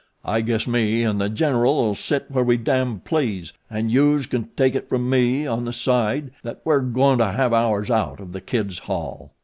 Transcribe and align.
"I 0.25 0.41
guess 0.41 0.65
me 0.65 1.03
an' 1.05 1.19
The 1.19 1.29
General'll 1.29 1.93
sit 1.93 2.25
where 2.31 2.43
we 2.43 2.57
damn 2.57 3.01
please, 3.01 3.53
an' 3.69 3.89
youse 3.91 4.25
can 4.25 4.49
take 4.57 4.73
it 4.73 4.89
from 4.89 5.11
me 5.11 5.45
on 5.45 5.63
the 5.65 5.71
side 5.71 6.31
that 6.41 6.59
we're 6.65 6.79
goin' 6.79 7.19
to 7.19 7.27
have 7.31 7.53
ours 7.53 7.91
out 7.91 8.19
of 8.19 8.31
The 8.31 8.41
Kid's 8.41 8.79
haul. 8.79 9.31